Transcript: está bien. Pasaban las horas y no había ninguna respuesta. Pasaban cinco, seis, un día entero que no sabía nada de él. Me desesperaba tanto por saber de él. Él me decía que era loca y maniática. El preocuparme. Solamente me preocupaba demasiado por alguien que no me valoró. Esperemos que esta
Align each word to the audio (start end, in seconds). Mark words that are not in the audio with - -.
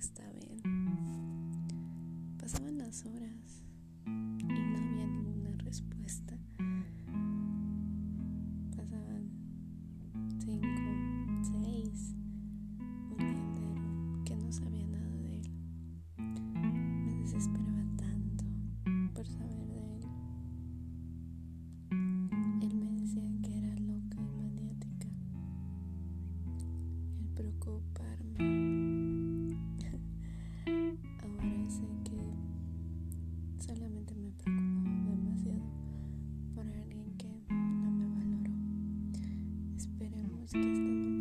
está 0.00 0.24
bien. 0.32 0.62
Pasaban 2.40 2.78
las 2.78 3.04
horas 3.04 3.62
y 4.06 4.10
no 4.46 4.78
había 4.78 5.06
ninguna 5.06 5.50
respuesta. 5.58 6.38
Pasaban 8.74 9.30
cinco, 10.38 10.90
seis, 11.42 12.14
un 13.10 13.18
día 13.18 13.28
entero 13.28 14.24
que 14.24 14.36
no 14.36 14.50
sabía 14.50 14.86
nada 14.86 15.16
de 15.18 15.40
él. 15.40 15.50
Me 17.04 17.18
desesperaba 17.20 17.84
tanto 17.98 18.44
por 19.12 19.26
saber 19.26 19.66
de 19.66 19.96
él. 19.96 20.04
Él 22.62 22.74
me 22.74 22.90
decía 23.02 23.30
que 23.42 23.58
era 23.58 23.74
loca 23.80 24.16
y 24.18 24.30
maniática. 24.34 25.08
El 27.18 27.26
preocuparme. 27.34 28.19
Solamente 33.60 34.14
me 34.14 34.30
preocupaba 34.32 35.10
demasiado 35.10 35.60
por 36.54 36.66
alguien 36.66 37.14
que 37.18 37.28
no 37.48 37.90
me 37.90 38.06
valoró. 38.08 38.52
Esperemos 39.76 40.50
que 40.50 40.72
esta 40.72 41.19